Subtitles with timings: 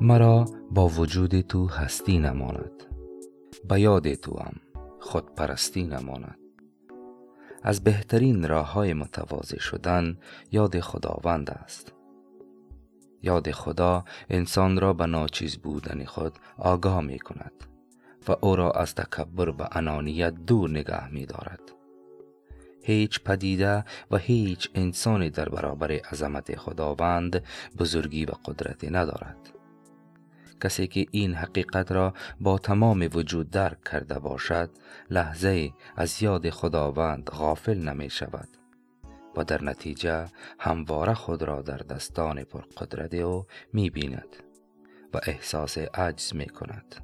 [0.00, 2.84] مرا با وجود تو هستی نماند
[3.68, 4.56] به یاد تو هم
[5.00, 6.38] خودپرستی نماند
[7.62, 10.18] از بهترین راه های متواضع شدن
[10.52, 11.92] یاد خداوند است
[13.22, 17.52] یاد خدا انسان را به ناچیز بودن خود آگاه می کند
[18.28, 21.60] و او را از تکبر و انانیت دور نگه می دارد.
[22.82, 27.42] هیچ پدیده و هیچ انسانی در برابر عظمت خداوند
[27.78, 29.59] بزرگی و قدرتی ندارد.
[30.60, 34.70] کسی که این حقیقت را با تمام وجود درک کرده باشد
[35.10, 38.48] لحظه از یاد خداوند غافل نمی شود
[39.36, 40.24] و در نتیجه
[40.58, 44.36] همواره خود را در دستان پرقدرت او می بیند
[45.14, 46.94] و احساس عجز می کند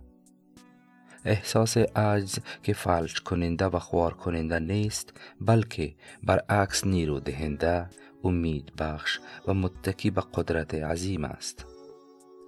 [1.24, 7.87] احساس عجز که فلج کننده و خوار کننده نیست بلکه برعکس نیرو دهنده
[8.24, 11.75] امید بخش و متکی به قدرت عظیم است.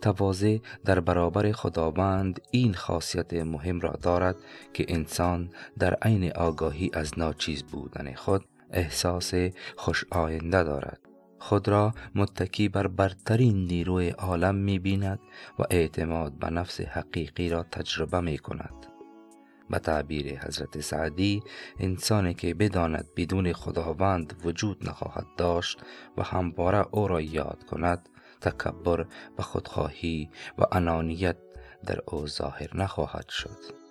[0.00, 4.36] تواضع در برابر خداوند این خاصیت مهم را دارد
[4.72, 9.34] که انسان در عین آگاهی از ناچیز بودن خود احساس
[9.76, 11.00] خوش آینده دارد.
[11.38, 15.18] خود را متکی بر برترین نیروی عالم می بیند
[15.58, 18.86] و اعتماد به نفس حقیقی را تجربه می کند
[19.70, 21.42] به تعبیر حضرت سعدی
[21.78, 25.80] انسانی که بداند بدون خداوند وجود نخواهد داشت
[26.16, 28.08] و همواره او را یاد کند
[28.40, 29.06] تکبر
[29.38, 31.36] و خودخواهی و انانیت
[31.86, 33.87] در او ظاهر نخواهد شد.